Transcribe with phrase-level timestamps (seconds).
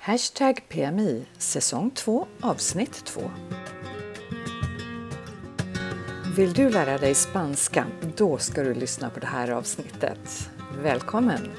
[0.00, 3.30] Hashtag PMI säsong 2 avsnitt 2.
[6.36, 7.86] Vill du lära dig spanska?
[8.16, 10.50] Då ska du lyssna på det här avsnittet.
[10.82, 11.50] Välkommen!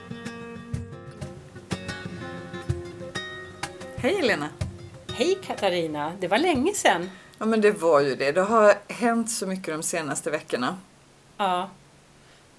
[3.96, 4.49] Hej Elena!
[5.13, 6.13] Hej Katarina!
[6.19, 7.10] Det var länge sedan.
[7.37, 8.31] Ja men det var ju det.
[8.31, 10.78] Det har hänt så mycket de senaste veckorna.
[11.37, 11.69] Ja,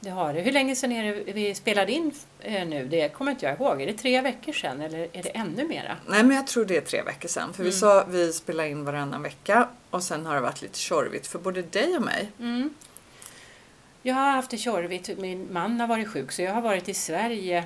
[0.00, 0.40] det har det.
[0.40, 2.86] Hur länge sedan är det vi spelade in eh, nu?
[2.86, 3.82] Det kommer inte jag ihåg.
[3.82, 5.96] Är det tre veckor sedan eller är det ännu mera?
[6.06, 7.52] Nej men jag tror det är tre veckor sedan.
[7.54, 11.26] För vi sa vi spelar in varannan vecka och sen har det varit lite tjorvigt
[11.26, 12.30] för både dig och mig.
[12.38, 12.74] Mm.
[14.02, 15.18] Jag har haft det tjorvigt.
[15.18, 17.64] Min man har varit sjuk så jag har varit i Sverige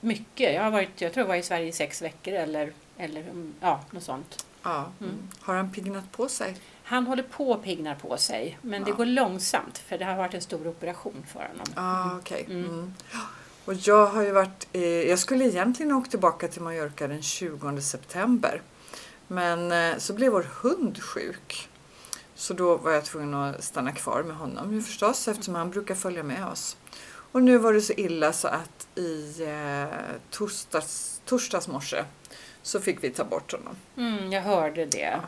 [0.00, 0.54] mycket.
[0.54, 3.54] Jag, har varit, jag tror jag var i Sverige i sex veckor eller, eller mm,
[3.60, 4.46] ja, något sånt.
[4.62, 4.92] Ja.
[5.40, 6.54] Har han piggnat på sig?
[6.86, 10.34] Han håller på och piggnar på sig men det går långsamt för det har varit
[10.34, 11.66] en stor operation för honom.
[11.76, 12.46] Ja, okej.
[12.50, 12.94] Mm.
[13.64, 17.80] Och jag har ju varit, eh, jag skulle egentligen åka tillbaka till Mallorca den 20
[17.80, 18.62] september.
[19.28, 21.68] Men eh, så blev vår hund sjuk.
[22.34, 25.94] Så då var jag tvungen att stanna kvar med honom ju förstås eftersom han brukar
[25.94, 26.76] följa med oss.
[27.32, 29.98] Och nu var det så illa så att i eh,
[30.30, 32.04] torsdags, torsdags morse
[32.62, 33.76] så fick vi ta bort honom.
[33.96, 35.20] Mm, jag hörde det.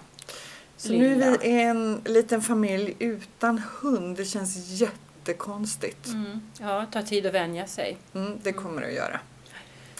[0.76, 1.36] Så nu är Lilla.
[1.42, 4.16] vi en liten familj utan hund.
[4.16, 6.06] Det känns jättekonstigt.
[6.06, 7.96] Mm, ja, tar tid att vänja sig.
[8.14, 9.20] Mm, det kommer det att göra.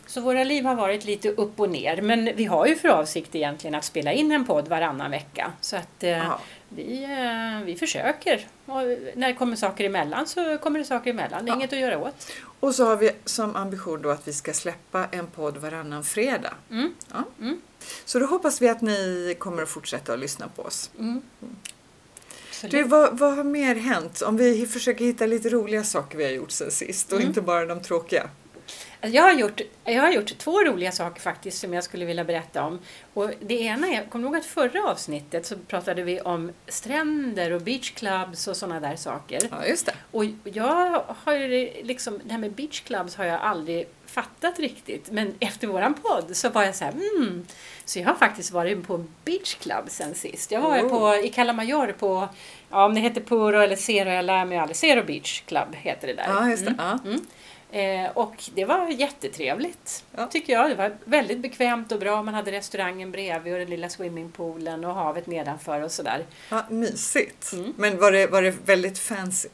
[0.07, 2.03] Så våra liv har varit lite upp och ner.
[2.03, 5.53] Men vi har ju för avsikt egentligen att spela in en podd varannan vecka.
[5.61, 6.35] Så att eh,
[6.69, 8.47] vi, eh, vi försöker.
[8.67, 8.75] Och
[9.15, 11.45] när det kommer saker emellan så kommer det saker emellan.
[11.45, 11.57] Det är Ja.
[11.57, 12.33] inget att göra åt.
[12.61, 16.55] Och så har vi som ambition då att vi ska släppa en podd varannan fredag.
[16.71, 16.95] Mm.
[17.13, 17.25] Ja.
[17.41, 17.61] Mm.
[18.05, 20.91] Så då hoppas vi att ni kommer att fortsätta att lyssna på oss.
[20.99, 21.23] Mm.
[22.51, 24.23] Så Du, vad, vad har mer hänt?
[24.23, 27.29] Om vi försöker hitta lite roliga saker vi har gjort sen sist och Mm.
[27.29, 28.31] inte bara de tråkiga.
[29.01, 32.65] Jag har, gjort, jag har gjort två roliga saker faktiskt som jag skulle vilja berätta
[32.65, 32.79] om.
[33.15, 37.51] Och det ena är, kommer du ihåg att förra avsnittet så pratade vi om stränder
[37.53, 39.41] och beachclubs och sådana där saker.
[39.51, 39.95] Ja, just det.
[40.11, 41.49] Och jag har
[41.85, 45.11] liksom, det här med beachclubs har jag aldrig fattat riktigt.
[45.11, 47.47] Men efter våran podd så var jag så här, mm.
[47.85, 50.51] Så jag har faktiskt varit på en beachclub sen sist.
[50.51, 50.89] Jag var Oh.
[50.89, 52.29] på, i Calamayor på,
[52.71, 54.77] ja om det heter Puro eller Zero, jag lär mig aldrig.
[54.77, 56.27] Zero Beach Club heter det där.
[56.29, 56.71] Ja, just det.
[56.71, 56.85] Mm.
[56.87, 56.99] Ja.
[57.11, 57.27] Mm.
[57.71, 60.27] Eh, och det var jättetrevligt, Ja.
[60.27, 60.71] tycker jag.
[60.71, 62.23] Det var väldigt bekvämt och bra.
[62.23, 66.25] Man hade restaurangen bredvid och den lilla swimmingpoolen och havet nedanför och sådär.
[66.51, 67.53] Ja, mysigt.
[67.53, 67.75] Mm.
[67.77, 69.49] Men var det, var det väldigt fancy?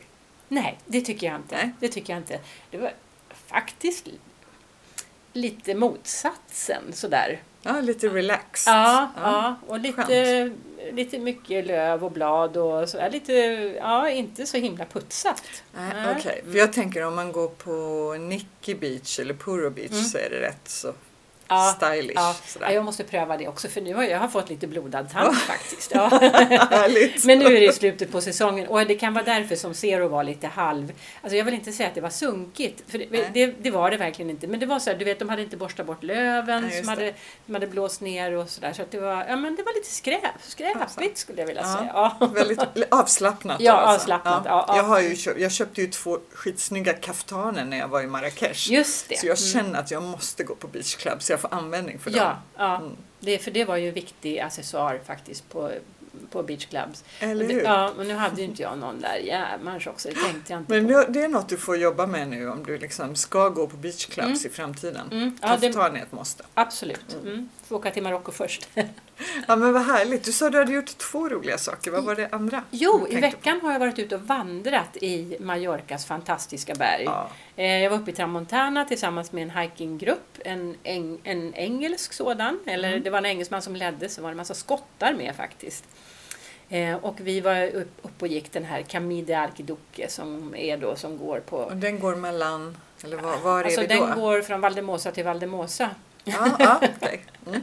[0.49, 1.57] Nej, det tycker jag inte.
[1.57, 1.71] Nej.
[1.81, 2.39] Det tycker jag inte.
[2.71, 2.93] Det var
[3.47, 4.09] faktiskt
[5.33, 7.41] lite motsatsen sådär.
[7.63, 8.75] Ja, lite relaxed.
[8.75, 9.57] Ja, ja.
[9.67, 10.51] och lite,
[10.93, 13.11] lite mycket löv och blad och sådär.
[13.11, 13.33] Lite,
[13.79, 15.43] ja, inte så himla putsat.
[15.75, 16.17] Nej, Nej.
[16.19, 17.73] Okej, för jag tänker om man går på
[18.21, 20.99] Nikki Beach eller Puro Beach så är det rätt så Mm.
[21.53, 22.13] Ja, stylish.
[22.17, 22.71] Ja, Sådär.
[22.71, 25.91] jag måste pröva det också för nu har jag har fått lite blodad tand faktiskt.
[25.95, 26.11] Ja.
[27.25, 30.25] Men nu är det slutet på säsongen och det kan vara därför som Zero var
[30.25, 30.93] lite halv...
[31.23, 33.97] Alltså jag vill inte säga att det var sunkigt, för det, det, det var det
[33.97, 34.47] verkligen inte.
[34.47, 36.89] Men det var så här, du vet de hade inte borstat bort löven Nej, som
[36.89, 37.15] hade,
[37.47, 38.73] som hade blåst ner och sådär.
[38.73, 41.77] Så att det var, ja men det var lite skräp, skräpigt skulle jag vilja Ja.
[41.79, 41.91] säga.
[42.21, 42.27] Ja.
[42.35, 43.57] Väldigt avslappnat.
[43.61, 44.03] Ja, alltså.
[44.03, 44.77] avslappnat, ja, ja.
[44.77, 48.71] Jag, har ju köpt, jag köpte ju två skitsnygga kaftaner när jag var i Marrakesh.
[48.73, 49.19] Just det.
[49.19, 49.53] Så jag Mm.
[49.53, 52.19] känner att jag måste gå på beach club så jag får användning för dem.
[52.19, 52.77] Ja, ja.
[52.77, 52.97] Mm.
[53.21, 55.73] Det, för det var ju en viktig accessoar faktiskt på,
[56.31, 57.05] på beachclubs.
[57.21, 57.63] Eller hur?
[57.63, 60.09] Ja, men nu hade ju inte jag någon där jämmers också.
[60.09, 61.13] Det tänkte jag inte Men på.
[61.13, 64.07] det- är något du får jobba med nu om du liksom ska gå på beach
[64.07, 65.09] clubs i framtiden.
[65.13, 66.45] Mm, ja, Kaftan är ett måste.
[66.55, 67.17] Absolut.
[67.23, 67.49] Mm.
[67.67, 68.69] Får åka till Marocko först.
[69.49, 70.25] Ja men vad härligt.
[70.25, 71.91] Du sa att du hade gjort två roliga saker.
[71.91, 72.63] Vad var det andra?
[72.71, 73.21] Jo, i tänkte på?
[73.37, 77.03] veckan har jag varit ute och vandrat i Mallorcas fantastiska berg.
[77.05, 77.31] Ja.
[77.57, 82.61] Eh, Jag var uppe i Tramontana tillsammans med en hikinggrupp, en, eng, en engelsk sådan.
[82.67, 83.03] Eller Mm.
[83.03, 85.85] det var en engelsman som ledde, så var det en massa skottar med faktiskt.
[86.69, 90.77] Eh, Och vi var upp, upp och gick den här Camille de Arquiduque som är
[90.77, 91.57] då som går på...
[91.57, 94.15] Och den går mellan, eller var, var Alltså är vi den då?
[94.21, 95.91] går från Valdemosa till Valdemosa.
[96.25, 97.21] Ja, ja, okej.
[97.47, 97.63] mm.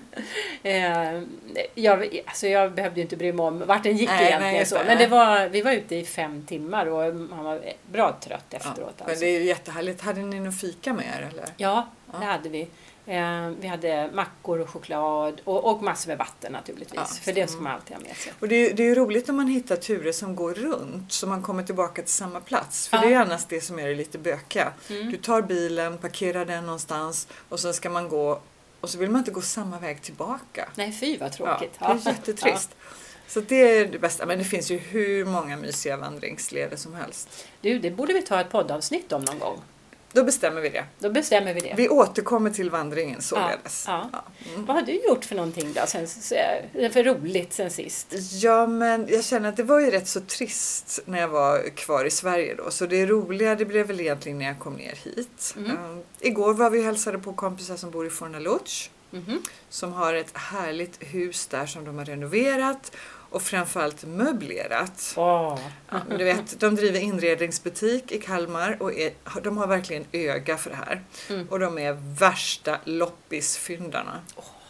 [0.63, 1.23] Eh,
[1.75, 4.53] jag, alltså jag behövde ju inte bry mig om vart den gick Nej, egentligen.
[4.53, 4.77] nej, så.
[4.85, 7.61] Men det var, vi var ute i fem timmar och man var
[7.91, 8.57] bra trött Ja.
[8.57, 8.93] efteråt.
[8.97, 9.25] Men alltså.
[9.25, 10.01] det är ju jättehärligt.
[10.01, 11.45] Hade ni någon fika med er eller?
[11.57, 12.19] Ja, Ja.
[12.19, 12.67] det hade vi.
[13.05, 16.95] Eh, vi hade mackor och choklad och, och massor med vatten naturligtvis.
[16.95, 18.33] Ja, för det ska man alltid ha med sig.
[18.39, 21.27] Och det är, det är ju roligt om man hittar turer som går runt så
[21.27, 22.87] man kommer tillbaka till samma plats.
[22.87, 23.03] För Ja.
[23.03, 24.71] det är annars det som är det lite bökiga.
[24.89, 25.11] Mm.
[25.11, 28.39] Du tar bilen, parkerar den någonstans och så ska man gå
[28.81, 30.69] och så vill man inte gå samma väg tillbaka.
[30.75, 31.79] Nej, fy vad Ja, tråkigt.
[31.79, 32.75] det är jättetrist.
[33.27, 34.25] Så det är det bästa.
[34.25, 37.45] Men det finns ju hur många mysiga vandringsleder som helst.
[37.61, 39.61] Du, det borde vi ta ett poddavsnitt om någon gång.
[40.11, 40.85] Då bestämmer vi det.
[40.99, 41.73] Då bestämmer vi det.
[41.77, 43.83] Vi återkommer till vandringen således.
[43.87, 44.09] ja.
[44.13, 44.23] Ja.
[44.53, 44.65] Mm.
[44.65, 46.07] Vad har du gjort för någonting då, sen,
[46.91, 48.13] för roligt sen sist?
[48.43, 52.05] Ja, men jag känner att det var ju rätt så trist när jag var kvar
[52.05, 52.71] i Sverige då.
[52.71, 55.53] Så det roliga det blev väl egentligen när jag kom ner hit.
[55.57, 55.71] Mm.
[55.71, 58.89] Um, igår var vi och hälsade på kompisar som bor i Fornalutsch.
[59.11, 59.43] Mhm.
[59.69, 62.91] Som har ett härligt hus där som de har renoverat
[63.29, 65.13] och framförallt möblerat.
[65.15, 65.59] Ja,
[66.07, 69.11] men du vet, de driver inredningsbutik i Kalmar och är,
[69.43, 71.03] de har verkligen öga för det här.
[71.29, 71.47] Mm.
[71.49, 74.19] Och de är värsta loppisfyndarna.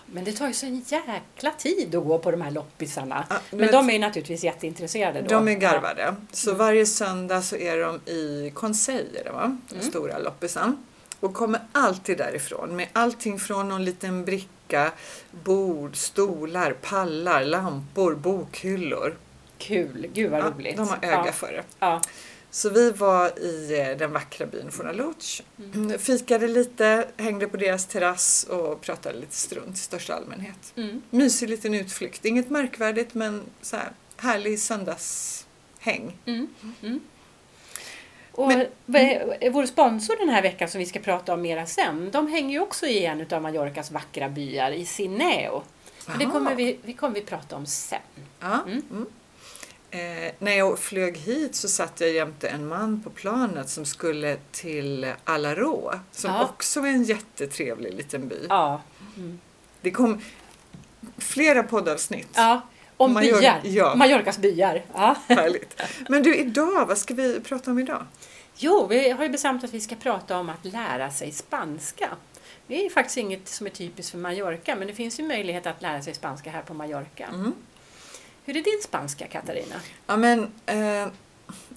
[0.05, 3.25] Men det tar ju så en jäkla tid att gå på de här loppisarna.
[3.29, 5.27] Ja, Men vet, de är ju naturligtvis jätteintresserade då.
[5.29, 6.15] de är garvade.
[6.31, 8.51] Så varje söndag så är de i
[9.31, 9.57] va?
[9.69, 9.89] Den Mm.
[9.91, 10.83] stora loppisen.
[11.19, 14.49] Och kommer alltid därifrån med allting från någon liten bricka,
[15.31, 19.17] bord, stolar, pallar, lampor, bokhyllor.
[19.57, 20.77] Kul, gud vad Ja, roligt.
[20.77, 21.31] de har öga ja.
[21.31, 21.63] för det.
[21.79, 22.01] Ja.
[22.51, 25.41] Så vi var i eh, den vackra byn Fornalutsch,
[25.73, 25.99] mm.
[25.99, 30.73] fikade lite, hängde på deras terrass och pratade lite strunt i största allmänhet.
[30.75, 31.01] Mm.
[31.09, 36.17] Mysig liten utflykt, inget märkvärdigt men så här, härlig söndagshäng.
[36.25, 36.47] Mm.
[36.81, 36.99] Mm.
[38.39, 38.47] Och
[38.85, 42.49] Men- vår sponsor den här veckan som vi ska prata om mera sen, de hänger
[42.51, 45.63] ju också i en av Mallorcas vackra byar, i Sineo.
[46.19, 47.99] Det kommer vi, vi kommer vi prata om sen.
[48.39, 48.59] Ja.
[48.67, 48.81] Mm.
[48.91, 49.05] Mm.
[49.91, 54.37] Eh, när jag flög hit så satt jag jämte en man på planet som skulle
[54.51, 56.43] till Alarå, som Ja.
[56.43, 58.45] också är en jättetrevlig liten by.
[58.49, 58.81] Ja.
[59.17, 59.39] Mm.
[59.81, 60.21] Det kom
[61.17, 62.29] flera poddavsnitt.
[62.35, 62.61] ja.
[62.99, 63.61] Om Major- byar.
[63.63, 63.95] ja.
[63.95, 64.81] Mallorcas byar.
[64.93, 65.15] Ja.
[65.27, 65.81] Härligt.
[66.09, 68.05] Men du, idag, vad ska vi prata om idag?
[68.55, 72.09] Jo, vi har ju bestämt att vi ska prata om att lära sig spanska.
[72.67, 75.67] Det är ju faktiskt inget som är typiskt för Mallorca, men det finns ju möjlighet
[75.67, 77.25] att lära sig spanska här på Mallorca.
[77.25, 77.53] Mm.
[78.45, 79.75] Hur är din spanska, Katarina?
[80.07, 81.07] Ja, men, eh,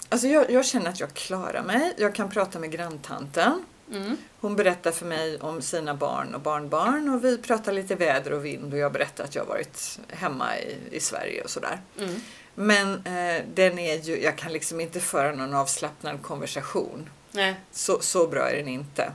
[0.09, 1.93] alltså jag, jag känner att jag klarar mig.
[1.97, 3.65] Jag kan prata med granntanten.
[3.91, 4.17] Mm.
[4.39, 8.45] Hon berättar för mig om sina barn och barnbarn och vi pratar lite väder och
[8.45, 11.81] vind och jag berättar att jag har varit hemma i, i Sverige och sådär.
[11.99, 12.15] Mm.
[12.55, 17.09] Men eh, den är ju, jag kan liksom inte föra någon avslappnad konversation.
[17.31, 17.55] Nej.
[17.71, 19.11] Så, så bra är den inte.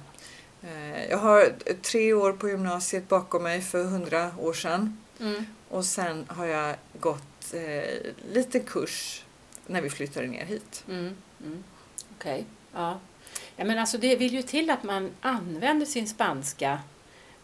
[0.62, 4.99] Eh, jag har tre år på gymnasiet bakom mig för hundra år sedan.
[5.20, 5.44] Mm.
[5.69, 9.25] Och sen har jag gått eh, lite kurs
[9.67, 10.85] när vi flyttade ner hit.
[10.88, 11.17] Mm.
[11.44, 11.65] Mm.
[12.19, 12.47] Okej.
[12.73, 13.00] Ja.
[13.58, 13.64] Ja.
[13.64, 16.78] Men alltså det vill ju till att man använder sin spanska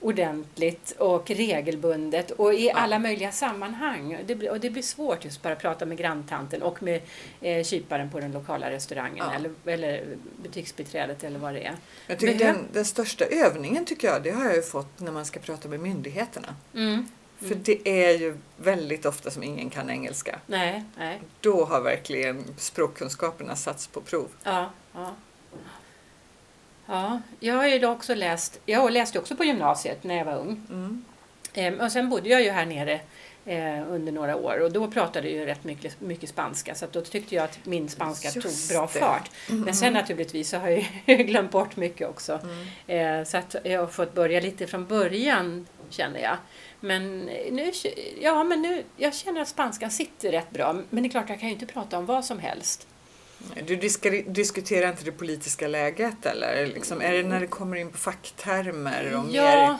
[0.00, 4.18] ordentligt och regelbundet och i alla möjliga sammanhang.
[4.26, 7.02] Det blir, och det blir svårt just bara att prata med granntanten och med
[7.40, 9.34] eh, kyparen på den lokala restaurangen Ja.
[9.34, 10.04] eller, eller
[10.42, 11.76] butiksbiträdet eller vad det är.
[12.06, 15.24] Jag tycker den, den största övningen tycker jag, det har jag ju fått när man
[15.26, 16.54] ska prata med myndigheterna.
[16.74, 17.08] Mm.
[17.38, 20.38] För det är ju väldigt ofta som ingen kan engelska.
[20.46, 21.20] Nej, nej.
[21.40, 24.28] Då har verkligen språkkunskaperna satts på prov.
[24.42, 25.14] Ja, ja.
[26.86, 30.66] Ja, jag har ju också läst, jag läste också på gymnasiet när jag var ung.
[30.70, 31.04] Mm.
[31.54, 33.00] Ehm, och sen bodde jag ju här nere
[33.46, 37.00] eh, under några år och då pratade jag ju rätt mycket, mycket spanska så då
[37.00, 38.98] tyckte jag att min spanska Just tog bra det.
[38.98, 39.30] fart.
[39.48, 42.40] Men sen naturligtvis så har jag ju glömt bort mycket också.
[42.86, 43.20] Mm.
[43.20, 46.36] Eh, så att jag har fått börja lite från början känner jag.
[46.80, 47.20] Men
[47.50, 47.72] nu,
[48.20, 50.72] ja, men nu, jag känner att spanskan sitter rätt bra.
[50.90, 52.86] Men det är klart, jag kan ju inte prata om vad som helst.
[53.66, 53.76] Du
[54.26, 56.66] diskuterar inte det politiska läget eller?
[56.66, 59.34] Liksom, är det när det kommer in på facktermer och mer?
[59.34, 59.78] Ja,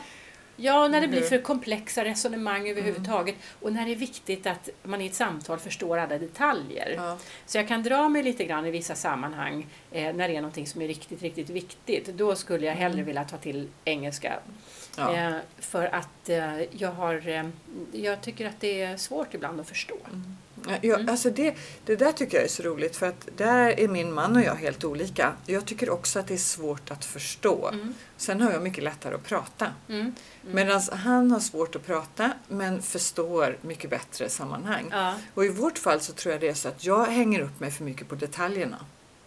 [0.57, 1.29] ja, när det blir Mhm.
[1.29, 5.99] för komplexa resonemang överhuvudtaget och när det är viktigt att man i ett samtal förstår
[5.99, 6.95] alla detaljer.
[6.97, 7.19] Ja.
[7.47, 10.67] Så jag kan dra mig lite grann i vissa sammanhang eh, när det är någonting
[10.67, 12.07] som är riktigt, riktigt viktigt.
[12.07, 14.33] Då skulle jag hellre vilja ta till engelska.
[14.99, 15.15] Ja.
[15.17, 17.45] Eh, för att eh, jag, har, eh,
[17.93, 19.97] jag tycker att det är svårt ibland att förstå.
[20.05, 20.11] Ja,
[20.69, 21.09] Ja, Mm.
[21.09, 21.55] alltså det,
[21.85, 24.55] det där tycker jag är så roligt för att där är min man och jag
[24.55, 25.33] helt olika.
[25.47, 27.69] Jag tycker också att det är svårt att förstå.
[27.73, 27.95] Mm.
[28.17, 29.67] Sen har jag mycket lättare att prata.
[29.89, 30.01] Mm.
[30.01, 30.15] Mm.
[30.43, 34.89] Medan han har svårt att prata men förstår mycket bättre sammanhang.
[34.91, 35.15] Ja.
[35.35, 37.71] Och i vårt fall så tror jag det är så att jag hänger upp mig
[37.71, 38.79] för mycket på detaljerna.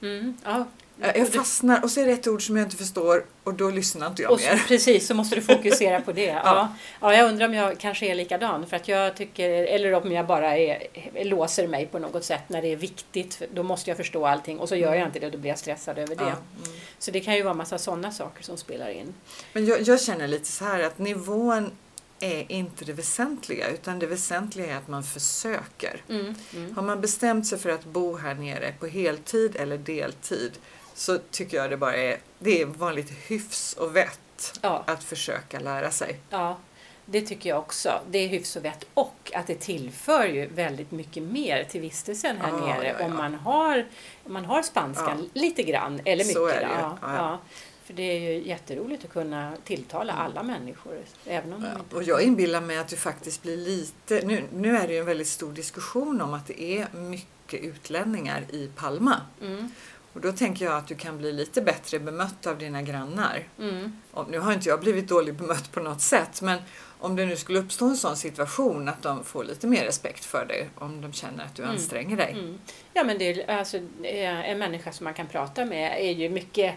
[0.01, 0.37] Mm.
[0.45, 0.65] Ja.
[1.01, 4.07] Jag fastnar och så är det ett ord som jag inte förstår och då lyssnar
[4.07, 4.63] inte jag Och så, mer.
[4.67, 6.25] precis, så måste du fokusera på det.
[6.25, 6.41] Ja.
[6.43, 6.73] Ja.
[7.01, 7.13] Ja.
[7.13, 8.67] jag undrar om jag kanske är likadan.
[8.67, 10.83] För att jag tycker, eller om jag bara är,
[11.23, 13.41] låser mig på något sätt när det är viktigt.
[13.53, 15.59] Då måste jag förstå allting och så gör jag inte det och då blir jag
[15.59, 16.23] stressad över det.
[16.23, 16.27] Ja,
[16.65, 16.79] mm.
[16.99, 19.13] Så det kan ju vara massa sådana saker som spelar in.
[19.53, 21.71] Men jag, jag känner lite så här att nivån
[22.19, 26.01] är inte det väsentliga utan det väsentliga är att man försöker.
[26.09, 26.35] Mm.
[26.55, 26.75] Mm.
[26.75, 30.51] Har man bestämt sig för att bo här nere på heltid eller deltid
[30.97, 35.59] så tycker jag det bara är, det är vanligt hyfs och vett Ja, att försöka
[35.59, 36.19] lära sig.
[36.29, 36.57] ja,
[37.05, 38.01] det tycker jag också.
[38.09, 42.37] Det är hyfs och vett och att det tillför ju väldigt mycket mer till vistelsen
[42.37, 43.87] här Ja, nere ja, om man har,
[44.25, 46.33] man har spanskan lite grann eller mycket.
[46.33, 46.59] Så är
[47.01, 47.37] det.
[47.83, 50.97] För det är ju jätteroligt att kunna tilltala alla människor.
[51.25, 54.21] Även om Ja, och jag inbillar mig att du faktiskt blir lite...
[54.25, 58.43] Nu, nu är det ju en väldigt stor diskussion om att det är mycket utlänningar
[58.49, 59.21] i Palma.
[59.41, 59.71] Mm,
[60.17, 63.43] Och då tänker jag att du kan bli lite bättre bemött av dina grannar.
[63.59, 66.59] mm, Och nu har inte jag blivit dåligt bemött på något sätt men
[66.99, 70.45] om det nu skulle uppstå en sån situation att de får lite mer respekt för
[70.45, 71.75] dig om de känner att du Mm.
[71.75, 72.31] anstränger dig.
[72.31, 72.59] mm.
[72.93, 76.75] Ja, men det är, alltså, en människa som man kan prata med är ju mycket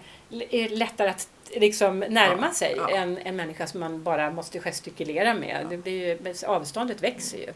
[0.50, 2.90] är lättare att liksom närma Ja, sig ja.
[2.90, 5.66] än en människa som man bara måste gestikulera med.
[5.70, 5.92] Det blir
[6.25, 7.52] ju, avståndet växer ju.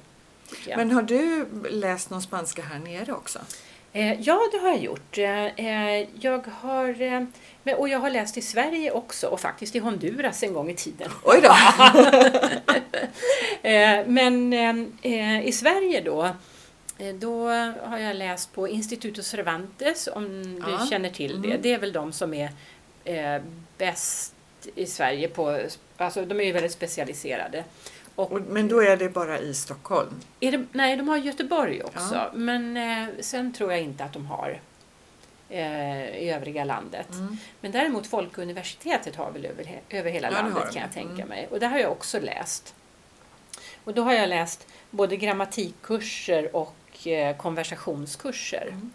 [0.76, 3.38] Men har du läst någon spanska här nere också?
[3.97, 5.19] Eh, ja, det har jag gjort.
[5.19, 6.97] Eh, eh, jag har,
[7.79, 11.11] och jag har läst i Sverige också och faktiskt i Honduras en gång i tiden.
[11.25, 11.55] Oj då!
[14.07, 14.53] Men
[15.45, 16.31] i Sverige då,
[17.15, 17.49] då
[17.85, 20.87] har jag läst på Instituto Cervantes, om du Ja.
[20.91, 21.49] känner till det.
[21.49, 21.63] Mm.
[21.63, 23.43] Det är väl de som är
[23.79, 24.35] bäst
[24.75, 25.61] i Sverige på,
[25.97, 27.65] alltså de är ju väldigt specialiserade.
[28.14, 30.21] Och, Men då är det bara i Stockholm?
[30.38, 32.30] det, nej, de har Göteborg också, Ja.
[32.35, 34.61] men eh, sen tror jag inte att de har
[35.49, 37.09] eh, i övriga landet.
[37.12, 37.37] Mm.
[37.61, 40.73] Men däremot Folkuniversitetet har väl över, över hela Ja, landet de.
[40.73, 41.28] kan jag tänka Mm.
[41.28, 41.49] mig.
[41.50, 42.75] Och det har jag också läst.
[43.85, 48.66] Och då har jag läst både grammatikkurser och eh, konversationskurser.
[48.68, 48.90] Mm.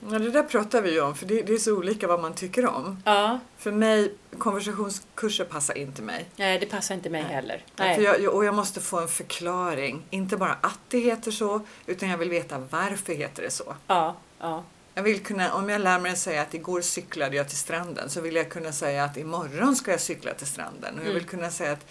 [0.00, 2.34] Ja, det där pratar vi ju om för det, det är så olika vad man
[2.34, 3.02] tycker om.
[3.04, 6.28] Ja, För mig, konversationskurser passar inte mig.
[6.36, 7.32] nej det passar inte mig Nej.
[7.32, 7.64] heller.
[7.76, 8.02] För Nej.
[8.02, 10.02] jag, och jag måste få en förklaring.
[10.10, 13.74] Inte bara att det heter så, utan jag vill veta varför heter det så.
[13.86, 17.48] Ja, ja, Jag vill kunna, om jag lär mig att säga att igår cyklade jag
[17.48, 20.94] till stranden så vill jag kunna säga att imorgon ska jag cykla till stranden.
[20.94, 21.28] Och jag vill Mm.
[21.28, 21.86] kunna säga att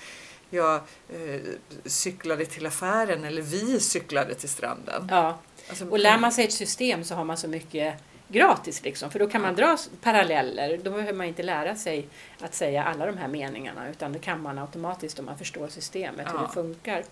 [0.50, 0.76] jag
[1.10, 1.42] eh,
[1.86, 5.08] cyklade till affären eller vi cyklade till stranden.
[5.12, 5.38] ja.
[5.70, 7.94] Alltså, Och lär man sig ett system så har man så mycket
[8.28, 9.12] gratis liksom.
[9.12, 10.80] För då kan man dra paralleller.
[10.84, 12.08] Då behöver man inte lära sig
[12.42, 16.28] att säga alla de här meningarna utan det kan man automatiskt om man förstår systemet,
[16.28, 16.42] hur Ja.
[16.48, 17.04] det funkar.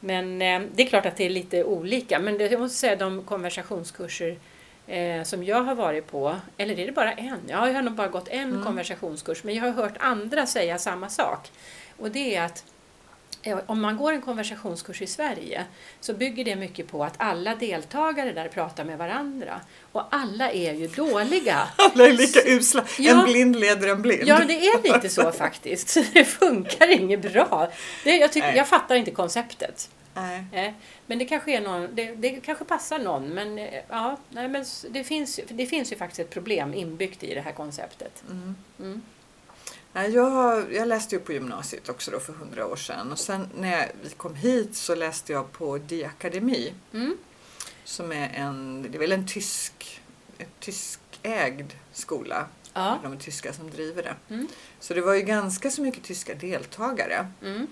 [0.00, 2.18] Men eh, det är klart att det är lite olika.
[2.18, 4.38] Men det, jag måste säga de konversationskurser
[4.86, 7.40] eh, som jag har varit på, eller är det bara en?
[7.46, 8.64] Ja, jag har nog bara gått en Mm.
[8.64, 11.50] konversationskurs, men jag har hört andra säga samma sak.
[11.98, 12.64] Och det är att
[13.66, 15.64] om man går en konversationskurs i Sverige
[16.00, 19.60] så bygger det mycket på att alla deltagare där pratar med varandra.
[19.92, 21.68] Och alla är ju dåliga.
[21.76, 22.84] Alla är lika usla.
[22.98, 23.12] Ja.
[23.12, 24.22] En blind leder en blind.
[24.26, 25.88] Ja, det är lite så faktiskt.
[25.88, 27.68] Så Det funkar inget bra.
[28.04, 29.90] Det, jag, tycker, jag fattar inte konceptet.
[30.14, 30.44] Nej.
[30.52, 30.74] Nej,
[31.06, 33.28] men det kanske, är någon, det, det kanske passar någon.
[33.28, 37.34] Men, eh, ja, nej, men det, finns, det finns ju faktiskt ett problem inbyggt i
[37.34, 38.22] det här konceptet.
[38.30, 38.56] Mm.
[38.78, 39.02] Mm.
[40.06, 43.92] Jag, jag läste ju på gymnasiet också då för hundra år sedan och sen när
[44.02, 47.16] vi kom hit så läste jag på Diakademi Mm.
[47.84, 50.00] som är en, det är väl en tysk,
[50.38, 52.46] en tyskägd skola.
[52.74, 52.98] Ja.
[53.02, 54.34] De är tyskar som driver det.
[54.34, 54.48] Mm.
[54.80, 57.28] Så det var ju ganska så mycket tyska deltagare.
[57.42, 57.66] Mm.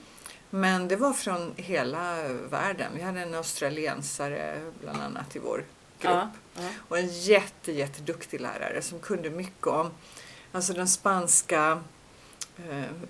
[0.50, 2.92] Men det var från hela världen.
[2.94, 5.64] Vi hade en australiensare bland annat i vår
[6.00, 6.14] grupp.
[6.54, 6.62] Ja.
[6.88, 9.90] Och en jätte, jätteduktig lärare som kunde mycket om
[10.52, 11.82] alltså den spanska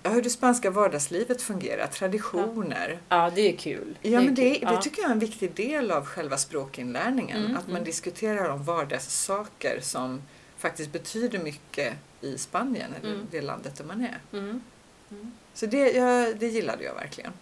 [0.03, 2.99] ja, hur det spanska vardagslivet fungerar, traditioner.
[3.09, 3.97] ja, det är kul.
[4.01, 4.81] Ja, men det, det Ja.
[4.81, 7.37] tycker jag är en viktig del av själva språkinlärningen.
[7.45, 7.83] Mm, att man mm.
[7.85, 10.21] diskuterar om vardagssaker som
[10.57, 13.27] faktiskt betyder mycket i Spanien, eller Mm.
[13.31, 14.19] det landet där man är.
[14.33, 14.61] Mm.
[15.11, 15.31] Mm.
[15.53, 17.33] Så det, ja, det gillade jag verkligen.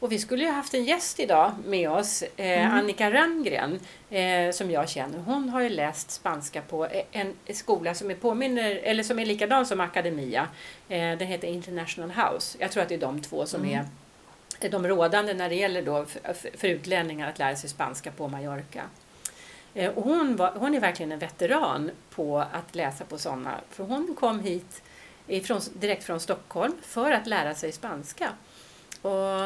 [0.00, 2.28] Och vi skulle ju haft en gäst idag med oss, eh,
[2.66, 2.72] Mm.
[2.78, 5.18] Annika Rönngren, eh, som jag känner.
[5.18, 9.26] Hon har ju läst spanska på eh, en skola som är påminner, eller som är
[9.26, 10.48] likadan som Academia.
[10.88, 12.58] Eh, den heter International House.
[12.60, 13.74] Jag tror att det är de två som Mm.
[13.78, 13.84] är
[14.60, 16.20] är de rådande när det gäller då för,
[16.58, 18.82] för utlänningar att lära sig spanska på Mallorca.
[19.74, 23.84] Eh, och hon, var, hon är verkligen en veteran på att läsa på sådana, för
[23.84, 24.82] hon kom hit
[25.26, 28.28] ifrån, direkt från Stockholm för att lära sig spanska.
[29.02, 29.38] Och,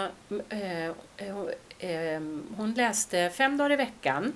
[0.53, 1.37] eh, eh,
[1.79, 2.21] eh,
[2.57, 4.33] hon läste fem dagar i veckan,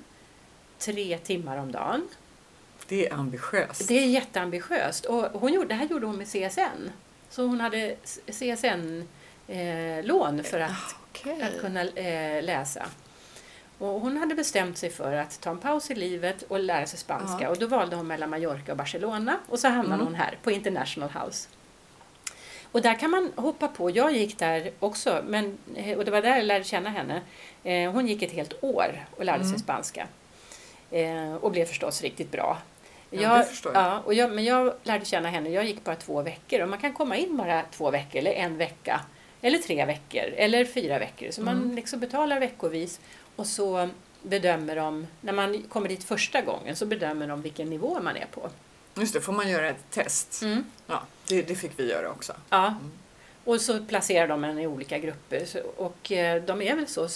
[0.79, 2.09] tre timmar om dagen.
[2.89, 3.89] Det är ambitiöst.
[3.89, 5.05] Det är jätteambitiöst.
[5.05, 6.91] Och hon gjorde, det här gjorde hon med CSN.
[7.31, 7.97] Så hon hade
[8.27, 9.05] CSN-lån
[10.45, 11.43] för att, Okej.
[11.43, 12.87] att kunna eh, läsa.
[13.79, 16.99] Och hon hade bestämt sig för att ta en paus i livet och lära sig
[16.99, 17.45] spanska.
[17.45, 17.49] Ja.
[17.49, 19.39] Och då valde hon mellan Mallorca och Barcelona.
[19.49, 20.07] Och så hamnade Mm.
[20.07, 21.49] hon här på International House.
[22.73, 23.91] Och där kan man hoppa på.
[23.91, 27.21] Jag gick där också, men, eh, och det var där jag lärde känna henne.
[27.65, 29.59] Eh, Hon gick ett helt år och lärde sig Mm.
[29.61, 30.07] spanska.
[30.91, 32.59] Eh, Och blev förstås riktigt bra.
[33.11, 33.83] Ja, det förstår jag.
[33.83, 36.79] Ja, och jag, men jag lärde känna henne, jag gick bara två veckor och man
[36.79, 39.01] kan komma in bara två veckor eller en vecka
[39.43, 41.31] eller tre veckor eller fyra veckor.
[41.31, 41.77] Så man Mm.
[41.77, 43.01] liksom betalar veckovis
[43.37, 43.89] och så
[44.23, 48.27] bedömer de, när man kommer dit första gången så bedömer de vilken nivå man är
[48.27, 48.49] på.
[48.97, 50.43] Just det, får man göra ett test?
[50.43, 50.65] Mm.
[50.87, 52.33] Ja, det, det fick vi göra också.
[52.51, 52.67] Ja.
[52.67, 52.91] Mm.
[53.45, 55.47] Och så placerar de en i olika grupper.
[55.77, 57.09] Och eh, de är väl så,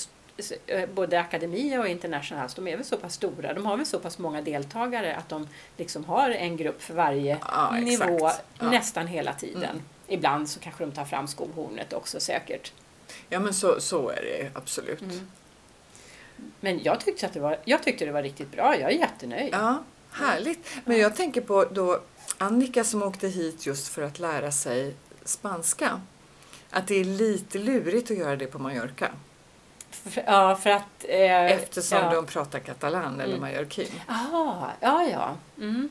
[0.67, 3.55] eh, både Akademia och International House, de är väl så pass stora.
[3.55, 7.39] De har väl så pass många deltagare att de liksom har en grupp för varje
[7.49, 8.31] Ja, nivå.
[8.59, 8.71] Ja.
[8.71, 9.65] nästan hela tiden.
[9.65, 9.83] Mm.
[10.09, 12.73] Ibland så kanske de tar fram skohornet också säkert.
[13.29, 15.01] Ja, men så, så är det absolut.
[15.03, 15.31] Mm.
[16.61, 18.77] Men jag tyckte, att det var, jag tyckte det var riktigt bra.
[18.79, 19.49] Jag är jättenöjd.
[19.53, 19.83] Ja,
[20.13, 20.67] härligt.
[20.85, 22.01] Men jag tänker på då
[22.39, 26.01] Annika som åkte hit just för att lära sig spanska.
[26.71, 29.11] Att det är lite lurigt att göra det på Mallorca.
[29.91, 31.05] För, ja, för att...
[31.09, 32.15] Eh, Eftersom ja.
[32.15, 33.41] de pratar katalan eller Mm.
[33.53, 33.93] mallorquin.
[34.09, 35.37] Aha, ja, ja.
[35.59, 35.89] Mm.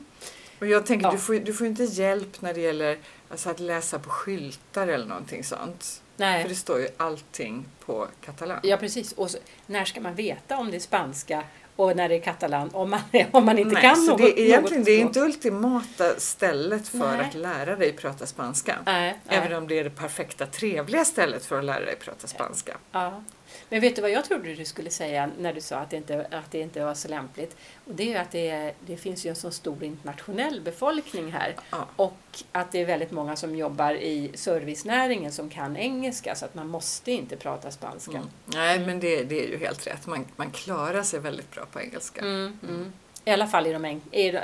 [0.58, 1.12] Och jag tänker, Ja.
[1.12, 2.98] du, får, du får inte hjälp när det gäller
[3.30, 6.02] alltså, att läsa på skyltar eller någonting sånt.
[6.16, 6.42] Nej.
[6.42, 8.60] För det står ju allting på katalan.
[8.62, 9.12] Ja, precis.
[9.12, 11.44] Och så, när ska man veta om det är spanska
[11.76, 13.00] och när det är katalan om man,
[13.30, 14.18] om man inte Nej, kan så något?
[14.18, 17.20] det, är egentligen, det är inte ultimata stället för Nej.
[17.20, 18.78] att lära dig prata spanska.
[18.86, 19.20] Nej.
[19.28, 22.76] Även om det är det perfekta, trevliga stället för att lära dig prata spanska.
[22.92, 23.22] Ja.
[23.68, 26.26] Men vet du vad jag trodde du skulle säga när du sa att det inte,
[26.30, 27.56] att det inte var så lämpligt?
[27.86, 31.32] Och det är ju att det, är- det finns ju en så stor internationell befolkning
[31.32, 31.56] här.
[31.70, 31.86] Ja.
[31.96, 32.16] Och
[32.52, 36.68] att det är väldigt många som jobbar i servicenäringen som kan engelska så att man
[36.68, 38.10] måste inte prata spanska.
[38.16, 38.26] Mm.
[38.44, 40.06] Nej, men det, det är ju helt rätt.
[40.06, 42.20] Man, man klarar sig väldigt bra på engelska.
[42.20, 42.92] Mm, mm.
[43.24, 44.40] I alla fall i de, en- i, eh,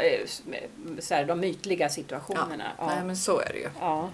[0.98, 2.72] så här, de ytliga situationerna.
[2.78, 2.86] Ja.
[2.86, 3.68] Nej, men så är det ju.
[3.80, 4.10] Ja.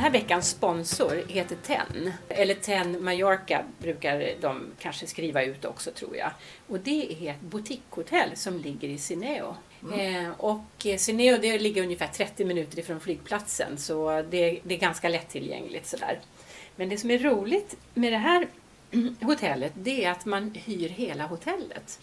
[0.00, 5.90] Den här veckans sponsor heter TEN, eller TEN Mallorca brukar de kanske skriva ut också
[5.90, 6.30] tror jag.
[6.68, 9.56] Och det är ett boutiquehotell som ligger i Sineo.
[9.92, 15.08] Eh, och Sineo det ligger ungefär 30 minuter ifrån flygplatsen så det, det är ganska
[15.08, 16.20] lättillgängligt sådär.
[16.76, 18.48] Men det som är roligt med det här
[19.20, 21.98] hotellet det är att man hyr hela hotellet.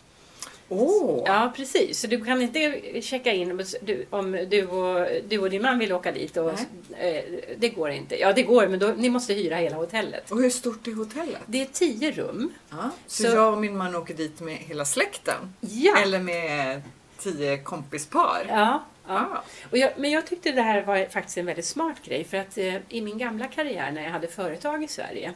[0.69, 1.23] Åh!
[1.25, 1.99] Ja, precis.
[1.99, 5.93] Så du kan inte checka in du, om du och, du och din man vill
[5.93, 6.37] åka dit.
[6.37, 6.51] Och,
[6.99, 7.23] eh,
[7.57, 8.19] det går inte.
[8.19, 10.31] Ja, det går, men då, ni måste hyra hela hotellet.
[10.31, 11.41] Och hur stort är hotellet?
[11.45, 12.53] Det är tio rum.
[12.69, 12.89] Ja.
[13.07, 15.53] Så, Så- jag och min man åker dit med hela släkten?
[15.59, 15.97] Ja!
[15.97, 16.81] Eller med
[17.19, 18.45] tio kompispar?
[18.49, 19.13] Ja, ja.
[19.13, 19.43] Ah.
[19.71, 22.23] Och jag, men jag tyckte det här var faktiskt en väldigt smart grej.
[22.23, 25.33] För att eh, i min gamla karriär när jag hade företag i Sverige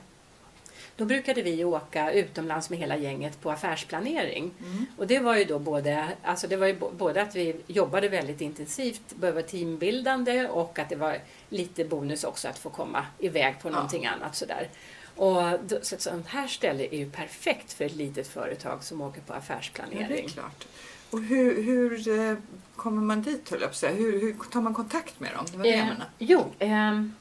[1.01, 4.51] då brukade vi åka utomlands med hela gänget på affärsplanering.
[4.59, 4.85] Mm.
[4.97, 8.41] Och det var ju då både, alltså det var ju både att vi jobbade väldigt
[8.41, 11.17] intensivt, var teambildande och att det var
[11.49, 13.71] lite bonus också att få komma iväg på Ja.
[13.73, 14.69] någonting annat sådär.
[15.15, 19.01] Och då, så ett sånt här ställe är ju perfekt för ett litet företag som
[19.01, 20.27] åker på Ja, det är affärsplanering.
[20.29, 20.67] klart.
[21.09, 22.37] Och hur, hur eh,
[22.75, 23.93] kommer man dit, höll jag på att säga?
[23.93, 25.45] Hur, hur tar man kontakt med dem?
[25.51, 26.05] Det var det jag Eh, menade.
[26.17, 27.13] jo, ehm,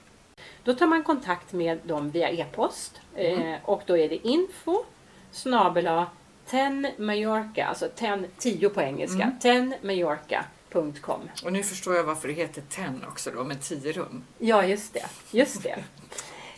[0.64, 4.84] då tar man kontakt med dem via e-post eh, och då är det info
[5.30, 6.06] snabela
[6.46, 9.38] ten Mallorca, alltså ten, 10 på engelska, Mm.
[9.38, 11.20] tenmallorca.com.
[11.44, 14.24] Och nu förstår jag varför det heter TEN också då, med tio rum.
[14.38, 15.06] Ja, just det.
[15.30, 15.84] Just det.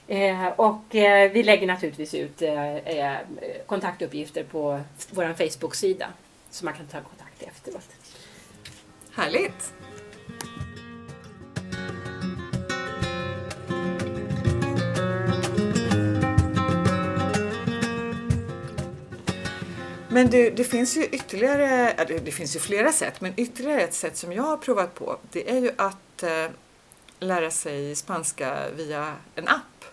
[0.06, 3.16] Eh, och eh, vi lägger naturligtvis ut eh, eh,
[3.66, 6.06] kontaktuppgifter på vår Facebook-sida
[6.50, 7.88] så man kan ta kontakt efteråt.
[9.14, 9.72] Härligt!
[20.12, 21.94] Men det, det finns ju ytterligare,
[22.24, 25.50] det finns ju flera sätt, men ytterligare ett sätt som jag har provat på det
[25.50, 26.46] är ju att eh,
[27.20, 29.84] lära sig spanska via en app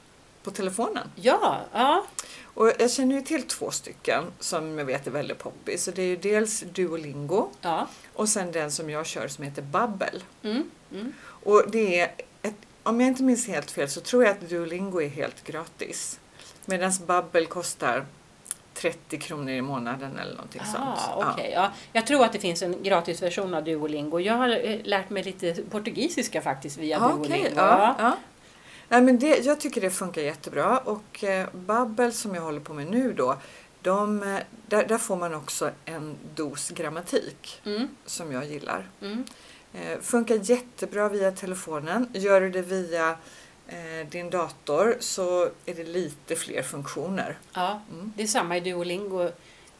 [0.43, 1.07] på telefonen.
[1.15, 2.05] Ja, ja.
[2.43, 5.83] Och jag känner ju till två stycken som jag vet är väldigt poppis.
[5.83, 7.87] Så det är ju dels Duolingo ja.
[8.13, 10.23] och sen den som jag kör som heter Babbel.
[10.43, 11.13] Mm, mm.
[11.21, 15.01] Och det är, ett, om jag inte minns helt fel så tror jag att Duolingo
[15.01, 16.19] är helt gratis.
[16.65, 18.05] Medan Babbel kostar
[18.73, 20.99] 30 kronor i månaden eller någonting sånt.
[20.99, 21.51] Ah, okej.
[21.55, 21.71] ja.
[21.93, 24.19] Jag tror att det finns en gratisversion av Duolingo.
[24.19, 27.25] Jag har eh, lärt mig lite portugisiska faktiskt via Ja, Duolingo.
[27.25, 28.17] okej, ja, ja.
[28.89, 32.73] Nej, men det, jag tycker det funkar jättebra och eh, Babbel som jag håller på
[32.73, 33.37] med nu då,
[33.81, 38.87] de, eh, där, där får man också en dos grammatik Mm, som jag gillar.
[39.01, 39.23] mm.
[39.73, 42.07] Eh, funkar jättebra via telefonen.
[42.13, 43.15] Gör du det via
[44.09, 47.37] din dator så är det lite fler funktioner.
[47.53, 48.13] Ja, Mm.
[48.15, 49.29] det är samma i Duolingo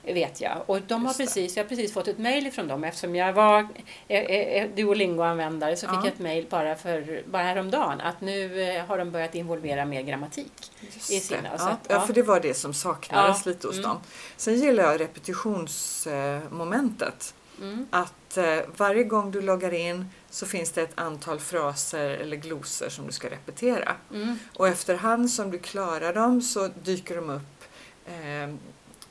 [0.04, 0.58] vet jag.
[0.66, 3.68] Och de har precis, jag har precis fått ett mejl från dem eftersom jag var
[4.08, 6.02] eh, eh, Duolingo-användare så fick Ja.
[6.06, 10.02] jag ett mejl bara, för, bara häromdagen att nu eh, har de börjat involvera mer
[10.02, 10.72] grammatik.
[10.82, 13.76] Just I sina, ja, att, ja, för det var det som saknades Ja, lite hos
[13.78, 13.90] mm.
[13.90, 13.98] dem.
[14.38, 17.34] Sen gillar jag repetitionsmomentet.
[17.62, 17.88] Mm.
[17.92, 22.90] att eh, varje gång du loggar in så finns det ett antal fraser eller glosor
[22.90, 23.96] som du ska repetera.
[24.14, 24.40] Mm.
[24.54, 27.64] Och efterhand som du klarar dem så dyker de upp
[28.06, 28.56] eh,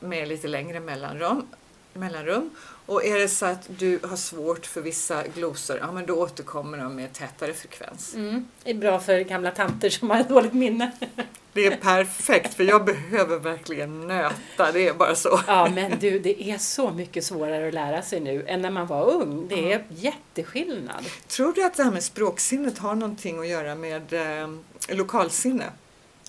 [0.00, 1.46] med lite längre mellanrum.
[1.92, 2.50] mellanrum.
[2.86, 6.78] Och är det så att du har svårt för vissa glosor, ja men då återkommer
[6.78, 8.14] de med tätare frekvens.
[8.14, 8.48] Mm.
[8.64, 10.92] Det är bra för gamla tanter som har dåligt minne.
[11.58, 15.40] Det är perfekt för jag behöver verkligen nöta, det är bara så.
[15.46, 18.86] Ja, men du, det är så mycket svårare att lära sig nu än när man
[18.86, 19.48] var ung.
[19.48, 21.04] Det är jätteskillnad.
[21.28, 24.48] Tror du att det här med språksinnet har någonting att göra med eh,
[24.88, 25.64] lokalsinne?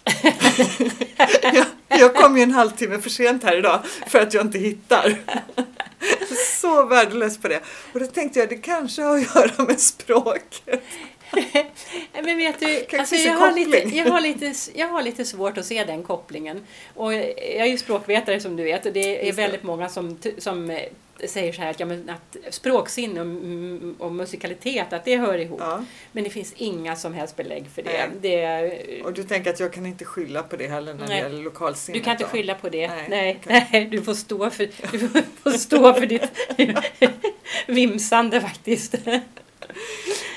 [1.42, 5.20] jag, jag kom ju en halvtimme för sent här idag för att jag inte hittar.
[6.62, 7.62] Så värdelös på det.
[7.94, 10.64] Och då tänkte jag det kanske har att göra med språk.
[12.24, 15.66] Men vet du, alltså jag, har lite, jag, har lite, jag har lite svårt att
[15.66, 16.66] se den kopplingen.
[16.96, 19.42] Och jag är ju språkvetare som du vet och det är Just det.
[19.42, 20.80] väldigt många som, som eh,
[21.28, 25.60] säger så här att, ja, men att språksinne och, och musikalitet, att det hör ihop.
[25.64, 25.84] Ja.
[26.12, 28.10] Men det finns inga som helst belägg för det.
[28.22, 31.22] Det Och du tänker att jag kan inte skylla på det heller när det Nej.
[31.22, 32.02] gäller lokalsinnet?
[32.02, 32.30] du kan inte då?
[32.30, 32.88] skylla på det.
[32.88, 35.00] Nej, Nej, nej, du får stå för, du
[35.44, 36.32] får stå för ditt
[37.68, 38.96] vimsande faktiskt.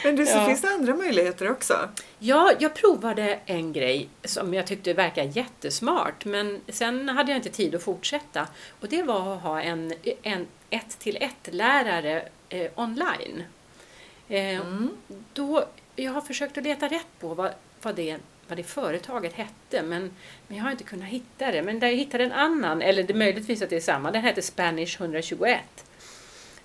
[0.05, 0.47] Men du, så Ja.
[0.47, 1.89] finns det andra möjligheter också?
[2.19, 7.51] Ja, jag provade en grej som jag tyckte verkade jättesmart men sen hade jag inte
[7.51, 8.49] tid att fortsätta.
[8.81, 13.43] Och det var att ha en, en ett till ett lärare eh, online.
[14.29, 14.91] Eh, Mm.
[15.33, 15.65] då,
[15.97, 17.51] jag har försökt att leta rätt på vad,
[17.83, 18.17] vad, det,
[18.49, 20.11] vad det företaget hette men,
[20.49, 21.63] men jag har inte kunnat hitta det.
[21.63, 24.43] Men där jag hittade en annan, eller det möjligtvis att det är samma, den hette
[24.43, 25.61] Spanish 121.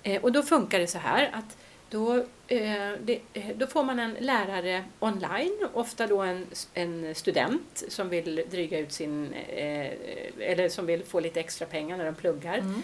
[0.02, 1.56] Eh, och då funkar det så här att
[1.90, 2.16] då,
[2.48, 8.08] eh, det, eh, då får man en lärare online, ofta då en, en student som
[8.08, 9.92] vill dryga ut sin, eh,
[10.40, 12.58] eller som vill få lite extra pengar när de pluggar.
[12.58, 12.82] Mm.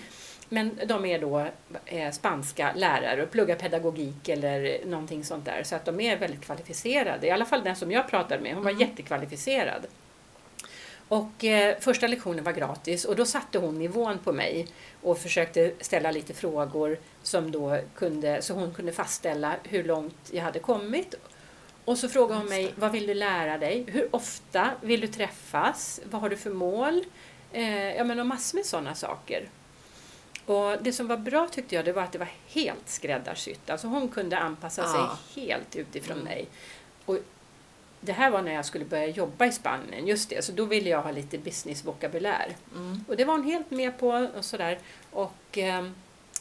[0.49, 1.47] Men de är då
[2.13, 5.63] spanska lärare och pluggar pedagogik eller någonting sånt där.
[5.63, 7.27] Så att de är väldigt kvalificerade.
[7.27, 8.81] I alla fall den som jag pratade med, hon var Mm.
[8.81, 9.87] jättekvalificerad.
[11.15, 14.67] Och eh, första lektionen var gratis och då satte hon nivån på mig
[15.03, 20.43] och försökte ställa lite frågor som då kunde, så hon kunde fastställa hur långt jag
[20.43, 21.15] hade kommit.
[21.85, 23.85] Och så frågade hon mig, vad vill du lära dig?
[23.89, 26.01] Hur ofta vill du träffas?
[26.11, 27.05] Vad har du för mål?
[27.53, 29.49] Eh, ja men och massor med sådana saker.
[30.47, 33.71] Och det som var bra tyckte jag, det var att det var helt skräddarsytt.
[33.71, 35.19] Alltså hon kunde anpassa Ja.
[35.35, 36.25] sig helt utifrån Mm.
[36.25, 36.47] mig.
[37.05, 37.19] Och
[38.05, 40.45] det här var när jag skulle börja jobba i Spanien, just det.
[40.45, 42.57] Så då ville jag ha lite businessvokabulär.
[42.75, 43.05] Mm.
[43.09, 44.79] Och det var hon helt med på och sådär.
[45.11, 45.95] Och, ehm,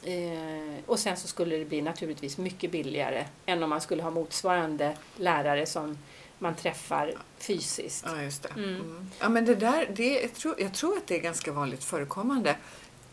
[0.04, 4.10] eh, och sen så skulle det bli naturligtvis mycket billigare än om man skulle ha
[4.10, 5.98] motsvarande lärare som
[6.40, 8.06] man träffar fysiskt.
[8.08, 8.50] Ja, just det.
[8.50, 8.76] Mm.
[8.76, 9.10] Mm.
[9.20, 12.56] Ja, men det där, det, jag, tror, jag tror att det är ganska vanligt förekommande.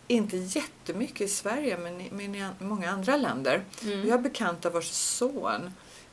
[0.06, 3.62] Inte jättemycket i Sverige, men i, men i många andra länder.
[3.82, 4.02] Mm.
[4.02, 5.70] Vi har bekanta vars son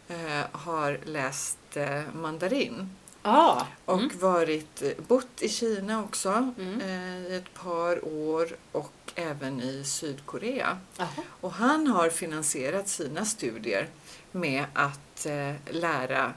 [0.07, 2.89] eh, har läst eh, mandarin
[3.23, 4.19] Ja, och mm.
[4.19, 6.81] varit, eh, bott i Kina också Mm.
[6.81, 10.77] eh, i ett par år och även i Sydkorea.
[10.97, 11.07] Jaha.
[11.41, 13.87] Och han har finansierat sina studier
[14.31, 16.33] med att eh, lära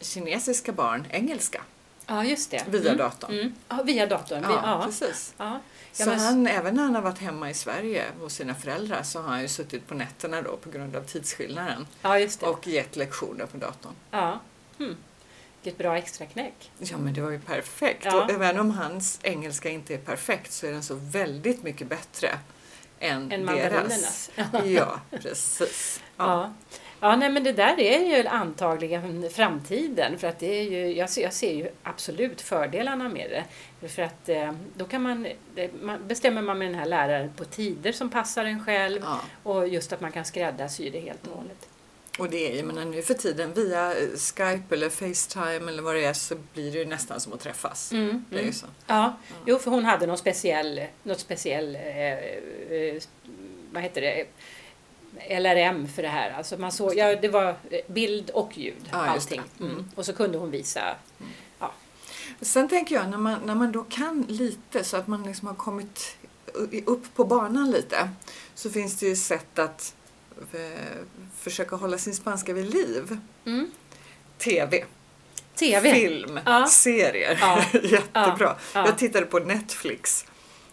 [0.00, 1.62] kinesiska barn engelska
[2.06, 2.64] ja just det.
[2.68, 2.98] via mm.
[2.98, 3.32] datorn.
[3.38, 3.54] Mm.
[3.68, 4.42] Ja, via datorn.
[4.42, 4.60] Ja, Ja.
[4.64, 4.84] Ja.
[4.86, 5.34] precis.
[5.38, 5.60] Ja.
[5.96, 9.02] Så Ja, men- han, även när han har varit hemma i Sverige hos sina föräldrar
[9.02, 12.96] så har han ju suttit på nätterna då på grund av tidsskillnaden ja, och gett
[12.96, 13.92] lektioner på datorn.
[14.10, 14.40] Ja.
[14.78, 14.96] Hmm.
[15.62, 16.70] Vilket bra extra knäck.
[16.78, 18.04] Ja men det var ju perfekt.
[18.04, 18.24] Ja.
[18.24, 22.38] Och även om hans engelska inte är perfekt så är den så väldigt mycket bättre
[23.00, 24.30] än, Än deras.
[24.64, 26.00] Ja, precis.
[26.16, 26.24] Ja.
[26.24, 26.52] Ja.
[27.06, 30.18] Ja, nej, men det där är ju antagligen framtiden.
[30.18, 33.88] För att det är ju, jag, ser, jag ser ju absolut fördelarna med det.
[33.88, 35.26] För att eh, då kan man,
[35.82, 39.00] man, bestämmer man med den här läraren på tider som passar en själv.
[39.04, 39.20] Ja.
[39.42, 41.38] Och just att man kan skräddarsy det helt och Mm.
[41.38, 41.68] hållet.
[42.18, 45.94] Och det är, jag menar nu för tiden via eh, Skype eller Facetime eller vad
[45.94, 47.92] det är så blir det ju nästan som att träffas.
[47.92, 48.54] Mm, Det är ju mm.
[48.54, 48.66] så.
[48.86, 49.16] Ja,
[49.46, 53.02] jo för hon hade någon speciell, något speciell, eh, eh,
[53.72, 54.24] vad heter det,
[55.30, 56.30] LRM för det här.
[56.30, 59.42] Alltså man såg, ja, det var eh, bild och ljud, Ja, just allting.
[59.60, 59.72] Mm.
[59.72, 59.90] Mm.
[59.94, 60.96] Och så kunde hon visa.
[62.40, 65.54] Sen tänker jag när man, när man då kan lite så att man liksom har
[65.54, 66.16] kommit
[66.84, 68.08] upp på banan lite
[68.54, 69.94] så finns det ju sätt att
[70.52, 70.60] eh,
[71.38, 73.18] försöka hålla sin spanska vid liv.
[73.44, 73.70] Mm.
[74.38, 74.84] TV,
[75.54, 75.94] TV.
[75.94, 76.66] film, Ja.
[76.66, 77.38] serier.
[77.40, 77.64] Ja.
[77.82, 78.56] Jättebra.
[78.74, 78.86] Ja.
[78.86, 80.24] Jag tittade på Netflix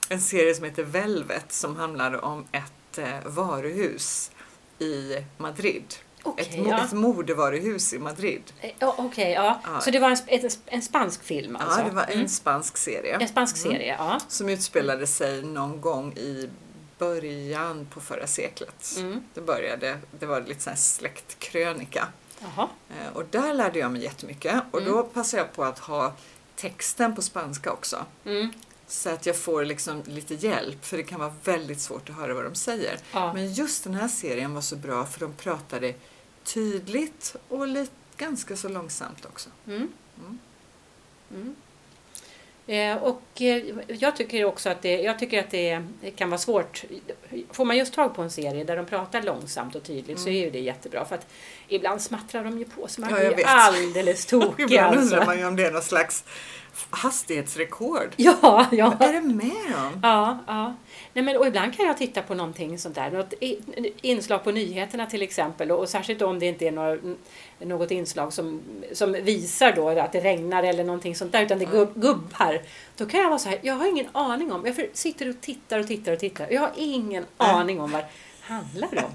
[0.10, 4.32] en serie som heter Velvet som handlar om ett eh, varuhus
[4.80, 5.84] i Madrid.
[6.26, 6.86] Okej, ett, ja.
[6.86, 8.42] ett modevaruhus i Madrid.
[8.62, 9.60] Eh, Okej, ja.
[9.64, 9.82] Ja.
[9.82, 11.80] Så det var en, en, en spansk film alltså?
[11.80, 12.28] Ja, det var en Mm.
[12.28, 13.18] spansk serie.
[13.22, 13.72] En spansk Mm.
[13.78, 14.20] serie, ja.
[14.28, 16.50] Som utspelade sig någon gång i
[16.98, 18.96] början på förra seklet.
[18.98, 19.24] Mm.
[19.34, 22.08] Det började, det var lite sån släktkrönika.
[22.40, 22.68] Jaha.
[22.90, 24.92] Eh, Och där lärde jag mig jättemycket och Mm.
[24.94, 26.14] då passade jag på att ha
[26.56, 28.06] texten på spanska också.
[28.26, 28.50] Mm.
[28.88, 32.34] Så att jag får liksom lite hjälp för det kan vara väldigt svårt att höra
[32.34, 32.98] vad de säger.
[33.14, 33.34] Ja.
[33.34, 35.94] Men just den här serien var så bra för de pratade
[36.44, 39.50] tydligt och lite, ganska så långsamt också.
[39.68, 39.88] Mm.
[40.20, 40.40] Mm.
[41.32, 41.56] Mm.
[42.68, 45.82] Eh, och eh, jag tycker också att det, jag tycker att det
[46.16, 46.84] kan vara svårt.
[47.52, 50.40] Får man just tag på en serie där de pratar långsamt och tydligt så är
[50.46, 51.06] ju det jättebra.
[51.06, 51.28] För att
[51.68, 54.64] ibland smattrar de ju på så man Ja, blir alldeles tokig.
[54.64, 55.30] Ibland undrar Alltså.
[55.30, 56.24] man ju om det är någon slags
[56.90, 58.10] hastighetsrekord.
[58.18, 58.96] Ja, ja.
[59.00, 60.00] Vad är det med dem?
[60.04, 60.76] Ja, ja.
[61.14, 63.12] Nej, men, och ibland kan jag titta på någonting sånt där.
[63.12, 63.34] Något
[64.02, 65.72] inslag på nyheterna till exempel.
[65.72, 67.18] Och, och särskilt om det inte är något,
[67.60, 71.46] något inslag som, som visar då att det regnar eller någonting sånt där.
[71.46, 72.62] Utan det är gubb, gubbar.
[72.98, 74.66] Då kan jag vara så här, jag har ingen aning om.
[74.66, 76.48] Jag sitter och tittar och tittar och tittar.
[76.52, 78.08] Jag har ingen aning om vad det
[78.42, 79.12] handlar om.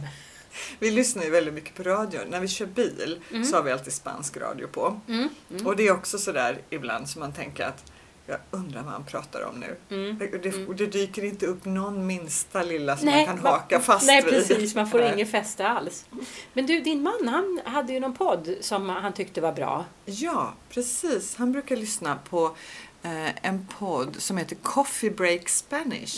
[0.78, 2.20] Vi lyssnar ju väldigt mycket på radio.
[2.30, 5.00] När vi kör bil så har vi alltid spansk radio på.
[5.08, 7.92] Mm, mm, Och det är också sådär ibland som man tänker att
[8.30, 9.76] jag undrar vad han pratar om nu.
[9.96, 10.16] mm.
[10.32, 13.52] Och Det, och det dyker inte upp någon minsta lilla som Nej, man kan man-
[13.52, 14.32] haka fast Nej, vid.
[14.34, 14.74] precis.
[14.74, 15.12] Man får Nej.
[15.14, 16.04] ingen fäste alls.
[16.52, 19.84] Men du, din man han hade ju någon podd som han tyckte var bra.
[20.04, 21.36] Ja, precis.
[21.36, 22.56] Han brukar lyssna på
[23.02, 26.16] eh, en podd som heter Coffee Break Spanish.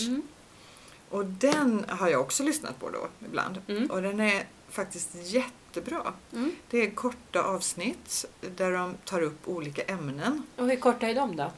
[1.10, 3.62] Och den har jag också lyssnat på då ibland.
[3.68, 3.90] Mm.
[3.90, 6.12] Och den är faktiskt jättebra.
[6.32, 6.52] Mm.
[6.70, 8.24] Det är korta avsnitt
[8.56, 10.42] där de tar upp olika ämnen.
[10.56, 11.52] Och hur korta är de då?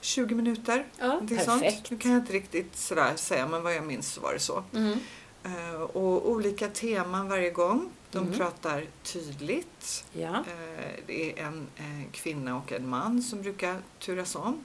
[0.00, 0.86] 20 minuter.
[0.98, 1.44] Ja, perfekt.
[1.44, 1.90] Sånt.
[1.90, 4.64] Nu kan jag inte riktigt sådär säga men vad jag minns så var det så.
[4.74, 4.98] Mm.
[5.44, 7.90] Eh, och olika teman varje gång.
[8.10, 8.38] De Mm.
[8.38, 10.04] pratar tydligt.
[10.12, 10.28] Ja.
[10.38, 14.64] Eh, det är en eh, kvinna och en man som brukar turas om.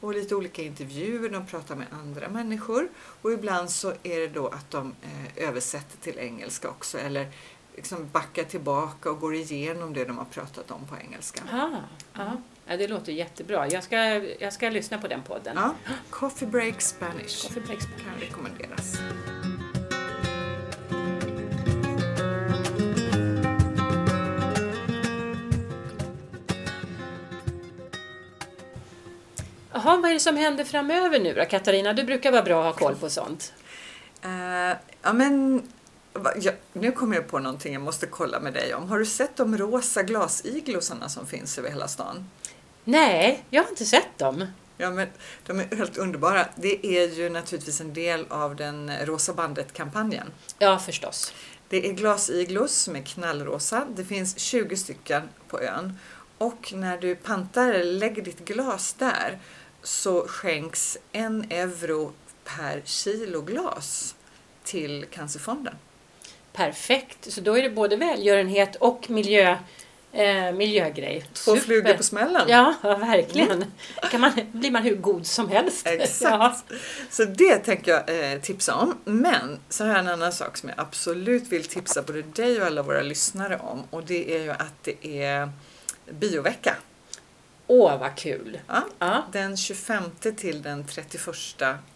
[0.00, 2.88] Och lite olika intervjuer, de pratar med andra människor.
[3.22, 6.98] Och ibland så är det då att de eh, översätter till engelska också.
[6.98, 7.32] Eller
[7.76, 11.42] liksom backar tillbaka och går igenom det de har pratat om på engelska.
[11.52, 11.82] Aha,
[12.14, 12.36] ja.
[12.66, 13.68] ja, det låter jättebra.
[13.68, 13.96] Jag ska,
[14.40, 15.56] jag ska lyssna på den podden.
[15.56, 15.74] Ja,
[16.10, 17.84] Coffee Break Spanish Coffee breaks.
[17.84, 18.98] kan rekommenderas.
[29.88, 31.92] Jaha, vad är det som händer framöver nu då, Katarina?
[31.92, 33.52] Du brukar vara bra att ha koll på sånt.
[34.22, 35.62] Eh, ja, men,
[36.40, 38.88] ja, nu kommer jag på någonting jag måste kolla med dig om.
[38.88, 42.30] Har du sett de rosa glasiglosarna som finns över hela stan?
[42.84, 44.46] Nej, jag har inte sett dem.
[44.76, 45.08] Ja, men
[45.46, 46.46] de är helt underbara.
[46.56, 50.26] Det är ju naturligtvis en del av den Rosa bandet-kampanjen.
[50.58, 51.32] Ja, förstås.
[51.68, 53.86] Det är glasiglos som är knallrosa.
[53.96, 55.98] Det finns 20 stycken på ön.
[56.38, 59.38] Och när du pantar eller lägger ditt glas där
[59.88, 62.12] så skänks en euro
[62.44, 64.14] per kilo glas
[64.64, 65.74] till Cancerfonden.
[66.52, 67.32] Perfekt.
[67.32, 69.56] Så då är det både välgörenhet och miljö,
[70.12, 71.24] eh, miljögrej.
[71.32, 71.60] Två Super.
[71.60, 72.42] flugor på smällen.
[72.48, 73.64] Ja, verkligen.
[74.10, 75.86] Kan man, blir man hur god som helst.
[75.86, 76.64] Exakt.
[76.68, 76.76] Ja.
[77.10, 78.98] Så det tänker jag eh, tipsa om.
[79.04, 82.66] Men så har jag en annan sak som jag absolut vill tipsa både dig och
[82.66, 83.82] alla våra lyssnare om.
[83.90, 85.50] Och det är ju att det är
[86.10, 86.76] biovecka.
[87.70, 88.60] Åh, vad kul.
[88.68, 89.24] Ja, Ja.
[89.32, 90.02] den 25
[90.36, 91.28] till den 31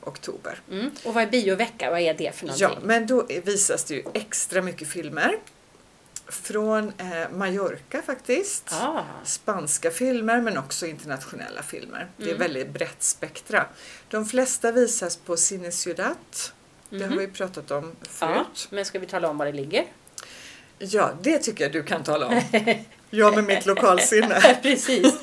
[0.00, 0.60] oktober.
[0.70, 0.90] Mm.
[1.04, 1.90] Och vad är biovecka?
[1.90, 2.68] Vad är det för någonting?
[2.70, 5.36] Ja, men då visas det ju extra mycket filmer.
[6.28, 8.72] Från eh, Mallorca faktiskt.
[8.72, 9.02] Ah.
[9.24, 12.06] Spanska filmer men också internationella filmer.
[12.16, 12.38] Det är Mm.
[12.38, 13.66] väldigt brett spektra.
[14.08, 16.16] De flesta visas på Cine Ciudad.
[16.90, 17.18] Det har Mhm.
[17.18, 18.68] vi pratat om Ja, förut.
[18.70, 19.84] men ska vi tala om var det ligger?
[20.78, 22.40] Ja, det tycker jag du kan tala om.
[23.10, 24.58] Jag med mitt lokalsinne.
[24.62, 25.14] Precis.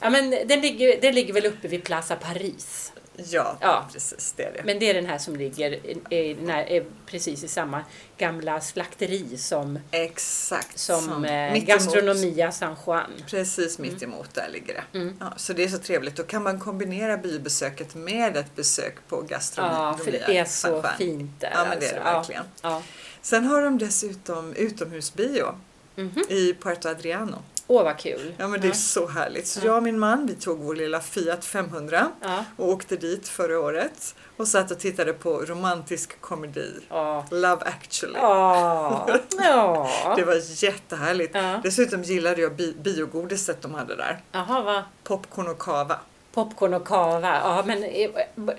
[0.00, 2.92] Ja, men den ligger, den ligger väl uppe vid Plaza Paris.
[3.16, 3.88] Ja, Ja.
[3.92, 4.34] precis.
[4.36, 4.62] Det är det.
[4.64, 5.72] Men det är den här som ligger
[6.12, 7.84] i, när, är precis i samma
[8.18, 10.78] gamla slakteri som, Exakt.
[10.78, 13.10] som eh, mittemot- Gastronomia San Juan.
[13.30, 14.98] Precis mitt emot där ligger det.
[14.98, 15.16] Mm.
[15.20, 16.16] Ja, så det är så trevligt.
[16.16, 19.74] Då kan man kombinera biobesöket med ett besök på gastronomi.
[19.76, 21.50] Ja, för det är så fint där.
[21.54, 22.32] Ja, men det är det alltså.
[22.32, 22.44] verkligen.
[22.62, 22.82] Ja.
[23.22, 25.54] Sen har de dessutom utomhusbio
[25.96, 26.22] Mhm.
[26.28, 27.42] i Puerto Adriano.
[27.66, 28.34] Åh, vad kul.
[28.38, 29.46] Ja men det är så härligt.
[29.46, 29.64] Så Ja.
[29.66, 32.44] jag och min man vi tog vår lilla Fiat 500 Ja.
[32.56, 36.72] och åkte dit förra året och satt och tittade på romantisk komedi.
[36.88, 37.26] Ja.
[37.30, 38.14] Love actually.
[38.18, 39.06] Ja.
[40.16, 41.36] Det var jättehärligt.
[41.62, 44.20] Dessutom gillade jag bi- biogodiset de hade där.
[44.32, 44.82] Jaha, vad?
[45.04, 45.98] Popcorn och kava.
[46.34, 47.28] Popcorn och kava.
[47.44, 48.10] Ja, men eh,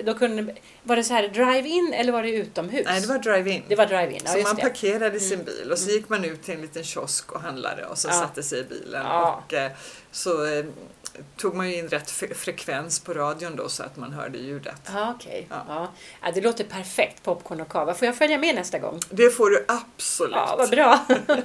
[0.05, 2.85] då kunde, var det så här drive-in eller var det utomhus?
[2.85, 3.63] Nej, det var drive-in.
[3.67, 4.61] Det var drive-in, ja så man det.
[4.61, 7.97] parkerade sin bil och så gick man ut till en liten kiosk och handlade och
[7.97, 8.13] så Ja.
[8.13, 9.01] satte sig i bilen.
[9.05, 9.43] Ja.
[9.47, 9.71] Och, eh,
[10.11, 10.65] så eh,
[11.37, 14.81] tog man ju in rätt frekvens på radion då så att man hörde ljudet.
[14.93, 15.47] Ja, okej.
[15.49, 15.55] Ja.
[15.67, 15.87] Ja.
[16.21, 17.93] Ja, det låter perfekt, popcorn och kava.
[17.93, 18.99] Får jag följa med nästa gång?
[19.09, 20.35] Det får du absolut.
[20.35, 21.05] Ja, vad bra.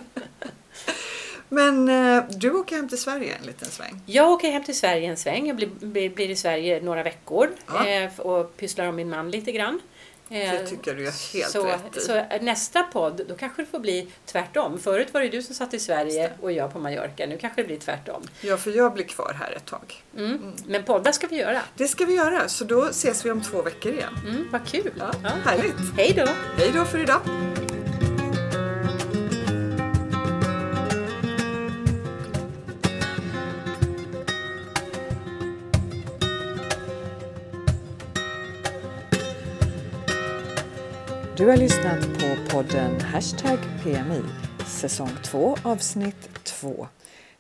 [1.53, 4.01] Men eh, du åker hem till Sverige en liten sväng.
[4.07, 5.47] Jag åker hem till Sverige en sväng.
[5.47, 5.69] Jag blir,
[6.09, 7.87] blir, i Sverige några veckor Ja.
[7.87, 9.81] eh, och pysslar om min man lite grann.
[10.33, 12.01] Eh, Det tycker jag du gör helt så, rätt i.
[12.01, 14.79] så nästa podd, då kanske det får bli tvärtom.
[14.79, 17.27] Förut var det du som satt i Sverige och jag på Mallorca.
[17.27, 18.23] Nu kanske det blir tvärtom.
[18.41, 20.03] Ja, för jag blir kvar här ett tag.
[20.17, 20.53] Mm.
[20.67, 21.61] Men poddar ska vi göra.
[21.77, 24.19] Det ska vi göra, så då ses vi om två veckor igen.
[24.29, 24.93] Mm, vad kul!
[24.99, 25.31] Ja, Ja.
[25.45, 25.75] Härligt!
[25.97, 26.27] Hej då!
[26.59, 27.21] Hej då för idag!
[41.41, 44.23] Du har lyssnat på podden Hashtag PMI,
[44.67, 46.89] säsong 2 avsnitt 2.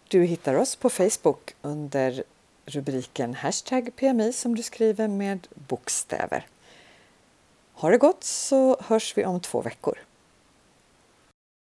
[0.09, 2.23] Du hittar oss på Facebook under
[2.67, 6.47] rubriken Hashtag PMI som du skriver med bokstäver.
[7.75, 9.99] Ha det gott så hörs vi om två veckor.